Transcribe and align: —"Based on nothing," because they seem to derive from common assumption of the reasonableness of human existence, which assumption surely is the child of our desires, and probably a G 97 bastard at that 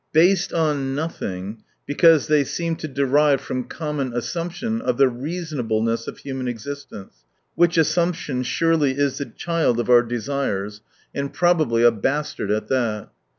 —"Based 0.21 0.51
on 0.51 0.95
nothing," 0.95 1.61
because 1.85 2.25
they 2.25 2.43
seem 2.43 2.75
to 2.77 2.87
derive 2.87 3.39
from 3.39 3.65
common 3.65 4.15
assumption 4.15 4.81
of 4.81 4.97
the 4.97 5.07
reasonableness 5.07 6.07
of 6.07 6.17
human 6.17 6.47
existence, 6.47 7.23
which 7.53 7.77
assumption 7.77 8.41
surely 8.41 8.97
is 8.97 9.19
the 9.19 9.25
child 9.25 9.79
of 9.79 9.91
our 9.91 10.01
desires, 10.01 10.81
and 11.13 11.31
probably 11.31 11.83
a 11.83 11.91
G 11.91 11.97
97 11.99 12.01
bastard 12.01 12.49
at 12.49 12.67
that 12.69 13.09